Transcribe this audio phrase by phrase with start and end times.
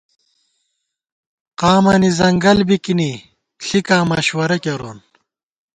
[1.59, 3.11] قامَنی ځنگل بِکِنی،
[3.65, 4.97] ݪِکاں مشوَرہ کېرون